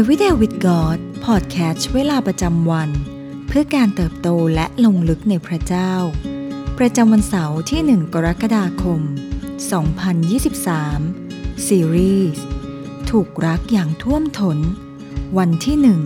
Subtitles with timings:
[0.00, 2.90] Everyday with God Podcast เวลาประจำวัน
[3.46, 5.92] เพื่อการเติบโตและลงลึกในพระเจ้า
[6.78, 9.00] ประจำวันเสาร์ที่ 1 กรกฎาคม
[10.92, 12.44] 2023 ซีรีส์
[13.10, 14.58] ถูกรักอย่างท่วมทน
[15.38, 16.00] วันที่หนึ่ง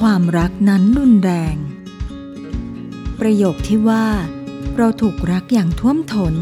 [0.00, 1.56] ความรักนั้นรุนแรง
[3.20, 4.06] ประโยคที่ว่า
[4.76, 6.34] เราถูกรักอย่างท่วมท้น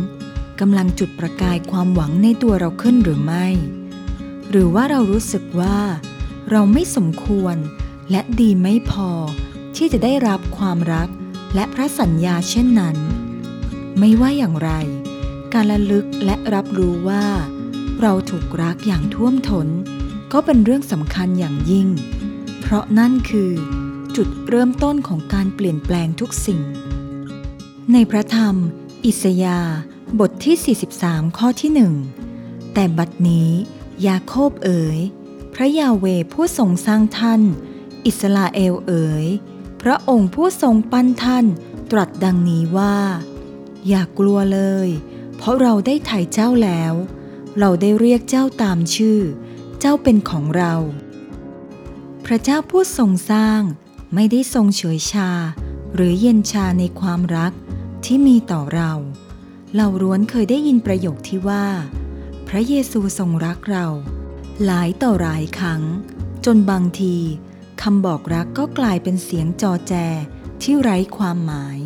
[0.60, 3.46] กำลังจุดประกายความหวังในตัวเราขึ้นหรือไม่
[4.50, 5.78] หรือว่าเรารู้สึกว่า
[6.50, 7.56] เราไม่สมควร
[8.10, 9.10] และดีไม่พอ
[9.76, 11.08] ที่จะได้รับความรัก
[11.54, 12.96] และพระสัญญาเช่นนั้น
[13.98, 14.70] ไม่ว่าอย่างไร
[15.52, 17.26] การระลึกและรับรู้ว่า
[18.00, 19.68] เราถูกรักอย่างท่วมทน
[20.32, 21.88] ก็เป็นเรื่องสำคัญอย่างยิ่ง
[22.60, 23.52] เพราะนั่นคือ
[24.16, 26.60] จุดเริ่มต้นของการเปลี่ยนแปลงทุกสิ่ง
[27.92, 28.54] ในพระธรรม
[29.04, 29.60] อิสยา
[30.20, 31.94] บทที่ 43 ข้อที่หนึ่ง
[32.74, 33.48] แต่บัดนี้
[34.06, 34.98] ยาโคบเอ๋ย
[35.60, 37.42] ระยาเวผู้ทรงสร้างท่าน
[38.06, 39.26] อิสราเอลเอ๋ย
[39.82, 41.46] พระองค์ผู้ทรงปั้นท่าน
[41.90, 42.98] ตรัสดังนี้ว่า
[43.88, 44.88] อย่ากลัวเลย
[45.36, 46.94] เพราะเราได้ไถ่เจ้าแล้ว
[47.58, 49.20] เราได้เรียกเจ้าตามชื่อ
[49.80, 50.74] เจ้าเป็นของเรา
[52.24, 53.60] พระเจ้าผู้ทรงสร้าง
[54.14, 55.30] ไม่ได้ทรงเฉยชา
[55.94, 57.52] หรือเย็นชาในความรัก
[58.04, 58.92] ที่มีต่อเรา
[59.76, 61.66] เราร้วนเคยได้ยินประโยคที่ว่า
[62.48, 63.86] พระเยซูทรงรักเรา
[64.66, 65.82] หลายต่อหลายครั้ง
[66.44, 67.16] จนบางที
[67.82, 69.94] คำบอกรักก็กลายเป็นเสียงจอแจ
[70.62, 71.78] ที่ไร้ความหมาย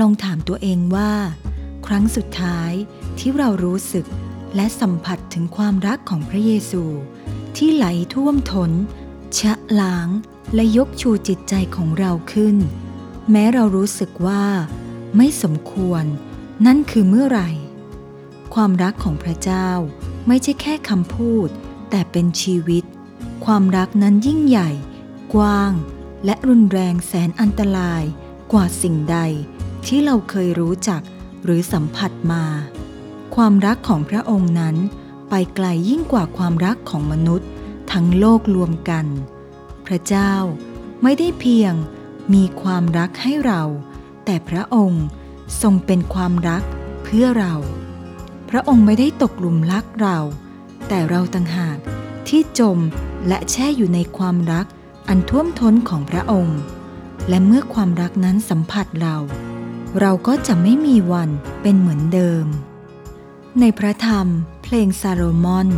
[0.00, 1.12] ลองถามตัวเองว่า
[1.86, 2.72] ครั้งสุดท้าย
[3.18, 4.06] ที่เรารู้สึก
[4.56, 6.82] และสัมผัสถึงความรักของพระเยซู
[7.56, 8.70] ที่ไหลท่วมทน
[9.38, 10.08] ชะล้าง
[10.54, 12.56] และยกชูจิตใจของเราขึ้น
[13.30, 14.44] แม้เรารู้สึกว่า
[15.16, 16.04] ไม่สมควร
[16.66, 17.50] นั่นคือเมื่อไหร่
[18.54, 19.68] ความรักของพระเจ้า
[20.26, 21.48] ไม่ใช่แค่คำพูด
[21.90, 22.84] แต่เป็นชีวิต
[23.44, 24.70] ความรักนั้นยิ่งใหญ่
[25.34, 25.72] กว้าง
[26.24, 28.02] และรุนแรงแสนอันตราย
[28.52, 29.18] กว่าสิ่งใด
[29.86, 31.02] ที่เราเคยรู้จัก
[31.44, 32.44] หรือสัมผัสมา
[33.34, 34.76] ความรักของพระองค์นั้น
[35.30, 37.48] ไปไกลยิ่งกว่าความรักของมนุษย์
[37.92, 39.06] ทั้งโลกรวมกัน
[39.86, 40.32] พระเจ้า
[41.02, 41.72] ไม่ได้เพียง
[42.34, 43.62] มีความรักให้เรา
[44.24, 45.04] แต่พระองค์
[45.62, 46.62] ทรงเป็นความรัก
[47.04, 47.54] เพื่อเรา
[48.50, 50.18] พระองค์ไม่ได้ตกหลุมรักเรา
[50.88, 51.78] แต่เราต่างหาก
[52.28, 52.78] ที่จม
[53.28, 54.66] และแช่อยู่ในความรัก
[55.08, 56.60] อันท่วมท้นของพระองค์
[57.28, 59.16] และเมื่อความรักนั้นสัมผัสเรา
[60.00, 61.30] เราก็จะไม่มีวัน
[61.62, 62.46] เป็นเหมือนเดิม
[63.60, 64.26] ในพระธรรม
[64.62, 65.68] เพลงซาโลมอน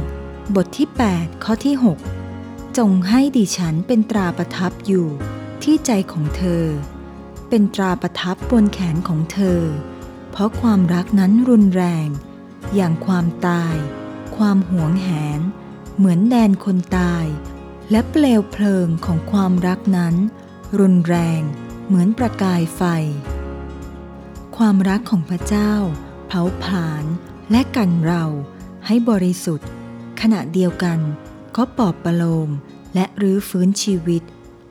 [0.54, 1.75] บทที่ 8 ข้อที่
[2.25, 5.06] 6 จงให้ดิฉันเป็นตราประทับอยู่
[5.62, 6.65] ที่ใจของเธอ
[7.48, 9.60] เป็นตราประทับบนแขนของเธอ
[10.31, 12.09] เพราะความรักนั้นรุนแรง
[12.75, 13.75] อย่างความตาย
[14.45, 15.09] ความหวงแห
[15.39, 15.41] น
[15.97, 17.27] เหมือนแดนคนตาย
[17.91, 20.15] และเปลวเพลิงของความรักนั้น
[20.78, 21.41] รุนแรง
[21.87, 22.83] เหมือนประกายไฟ
[24.56, 25.73] ความรักของพระเจ้า
[26.27, 27.05] เผาผลาญ
[27.51, 28.25] และกันเรา
[28.87, 29.69] ให้บริสุทธิ์
[30.21, 30.99] ขณะเดียวกัน
[31.57, 32.49] ก็ปอบประโลม
[32.95, 34.22] และรื้อฟื้นชีวิต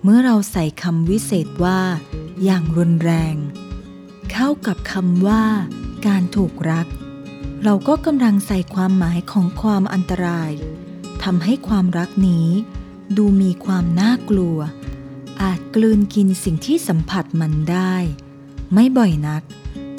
[0.03, 1.79] เมื่อเราใส่คำวิเศษว่า
[2.43, 3.35] อย่างรุนแรง
[4.31, 5.43] เข้ากับคำว่า
[6.07, 6.87] การถูกรัก
[7.63, 10.51] เราก็กำลังใส่ความหมายของความอันตราย
[11.23, 12.47] ทำให้ความรักนี้
[13.17, 14.57] ดูมีความน่ากลัว
[15.41, 17.95] อาจกลืนกินสิ่งที่สัมผัสมันได้
[18.73, 19.43] ไม่บ่อยนัก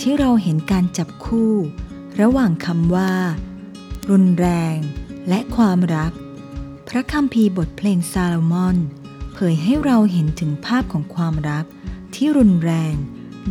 [0.00, 1.54] ที่เราเห็นการจับคู่
[2.20, 3.14] ระหว่างคำว่า
[4.10, 4.76] รุนแรง
[5.28, 6.12] และความรัก
[6.88, 8.76] พระคัมภีร์บทเพลงซาโลมอน
[9.34, 11.64] เผยให้เราเห็นถึงภาพของความรัก
[12.14, 12.94] ที่รุนแรง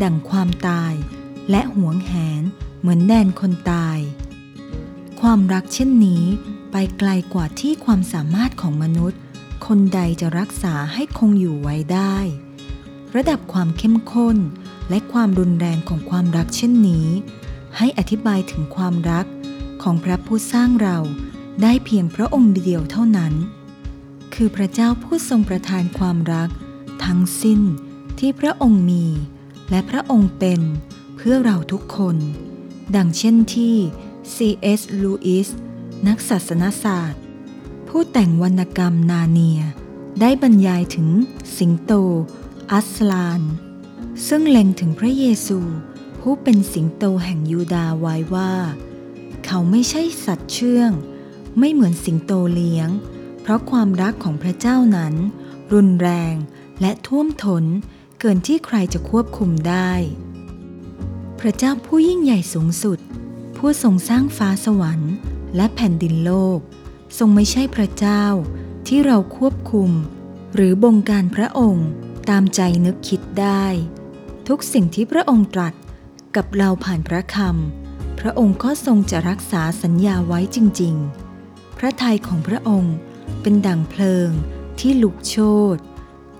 [0.03, 0.93] ดั่งความตาย
[1.49, 2.43] และหวงแหน
[2.79, 3.99] เหมือนแดนคนตาย
[5.21, 6.23] ความรักเช่นนี้
[6.71, 9.19] ไปไกลกว่าที่ความสามารถของมนุษย์
[9.67, 12.17] คนใดจะรักษาให้คงอยู่ไว้ได้
[13.15, 14.37] ระดับความเข้มข้น
[14.89, 17.07] และความรุนแรงของความรักเช่นนี้
[17.77, 19.25] ให้อธิบายถึงความรัก
[19.83, 20.97] ของพระผู้สร้างเรา
[21.61, 23.33] ได้เพียงพระองค์เดียวเท่านั้น
[24.33, 26.49] คือพระเจ้าผู้ทรงประทานความรัก
[27.05, 27.61] ทั้งสิ้น
[28.19, 29.05] ที่พระองค์มี
[29.69, 30.61] และพระองค์เป็น
[31.15, 32.17] เพื่อเราทุกคน
[32.95, 33.75] ดังเช่นที่
[34.35, 34.81] C.S.
[35.01, 35.47] Lewis
[36.07, 37.21] นักศาสนศาสตร์
[37.87, 39.61] ผู้แต่งวรรณกรรมนาเนีย
[40.21, 41.09] ได้บรรยายถึง
[41.57, 41.91] สิงโต
[42.71, 43.41] อัสลาน
[44.27, 45.59] ซึ่งเล็งถึงพระเยซู
[46.19, 48.53] ผู้เป็นสิงโตแห่งยูดาไว้ว่า
[49.45, 50.91] เขาไม่ใช่สัตว์เชื่อง
[51.59, 52.89] ไม่เหมือนสิงโตเลี้ยง
[53.41, 55.13] เพราะความรักของพระเจ้านั้น
[55.73, 56.35] รุนแรง
[56.81, 57.63] และท่วมทน
[58.19, 59.91] เกินที่ใครจะควบคุมได้
[61.39, 62.99] พระเจ้าผู้ยิ่งใหญ่สูงสุด
[63.57, 65.13] ผู้ทรงสร้างฟ้าสวรรค์
[65.55, 66.59] และแผ่นดินโลก
[67.17, 68.25] ทรงไม่ใช่พระเจ้า
[68.87, 69.91] ที่เราควบคุม
[70.55, 71.87] หรือบงการพระองค์
[72.29, 73.65] ตามใจนึกคิดได้
[74.47, 75.73] ทุกสิ่งที่พระองค์ตรัส
[76.35, 80.95] กับเราผ่านพระคำพระองค์ก็ทรงจะรักษาสัญญาไว้จริง
[81.37, 82.95] ๆ พระทัยของพระองค์
[83.41, 84.29] เป็นดั่งเพลิง
[84.79, 85.35] ที่ลุกโช
[85.75, 85.77] น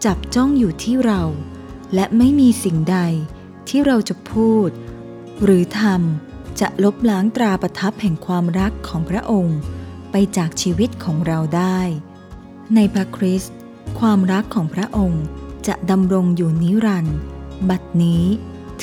[0.06, 1.24] จับจ้องอยู่ที่เรา
[1.94, 3.00] และไม่มีสิ่งใด
[3.68, 4.70] ที่เราจะพูด
[5.44, 9.60] หรือทำจะลบล้างตราประทับแห่งความรักของพระองค์
[10.12, 11.80] ไปจากชีวิตของเราได้
[12.76, 13.56] ในพระคริสต์
[14.00, 15.24] ความรักของพระองค์
[15.68, 17.18] จะดำรงอยู่นิรันดร์
[17.70, 18.24] บัดนี้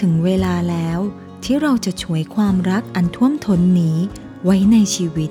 [0.00, 0.98] ถึงเวลาแล้ว
[1.44, 3.96] ที่เราจะช่วยความรักอันท่วมท้นนี้
[4.44, 5.30] ไว้ในชีวิต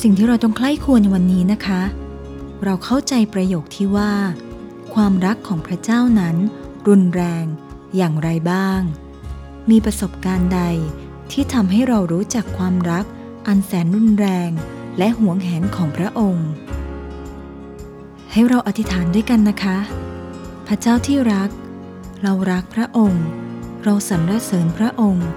[0.00, 1.82] สิ่งที่เราต้องใคร่ควรในวันนี้นะคะ
[2.64, 4.12] เราเข้าใจประโยคที่ว่า
[4.94, 6.36] ความรักของพระเจ้านั้น
[6.88, 7.44] รุนแรง
[7.96, 8.80] อย่างไรบ้าง
[9.70, 10.62] มีประสบการณ์ใด
[11.32, 13.04] ที่ทำให้เรารู้จักความรัก
[13.46, 14.50] อันแสนรุนแรง
[14.98, 16.48] และหวงแหนของพระองค์
[18.32, 19.78] ให้เราอธิษฐานด้วยกันนะคะ
[20.66, 21.50] พระเจ้าที่รัก
[22.22, 23.24] เรารักพระองค์
[23.84, 25.28] เราสรรเสริญพระองค์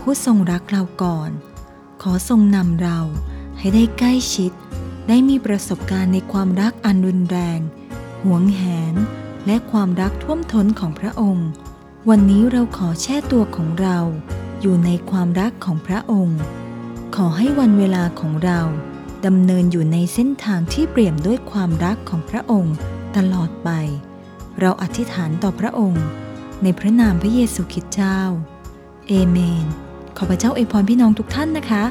[0.00, 1.30] ผู้ทรงรักเราก่อน
[2.02, 2.98] ขอทรงนำเรา
[3.58, 4.52] ให้ได้ใกล้ชิด
[5.08, 7.60] ได้มีประสบการณ์ในความรักอันรุนแรง
[8.24, 8.62] หวงแห
[8.92, 8.94] น
[9.46, 11.48] และความรักท่วมท้นของพระองค์
[12.10, 13.98] วันนี้เราขอแช่ตัวของเรา
[14.60, 16.40] อยู่ในความรักของพระองค์
[17.16, 18.60] ขอให้วันเวลาของเรา
[19.26, 22.76] ดำเนินอยู่ในเส้นทางที่เปี่ยมด้วยความรักของพระองค์
[23.16, 23.70] ตลอดไป
[24.60, 26.04] เราอธิษฐานต่อพระองค์
[26.62, 28.20] ในพระนามพระเยซูคริสต์เจ้า
[29.08, 29.66] เอเมน
[30.16, 31.84] ขอพระเจ้าอวยพรพี่น้องทุกท่านนะคะ